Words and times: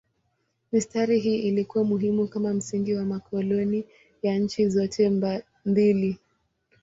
Mistari 0.71 1.19
hii 1.19 1.39
ilikuwa 1.39 1.83
muhimu 1.83 2.27
kama 2.27 2.53
msingi 2.53 2.93
wa 2.95 3.05
makoloni 3.05 3.85
ya 4.23 4.37
nchi 4.39 4.69
zote 4.69 5.09
mbili. 5.65 6.17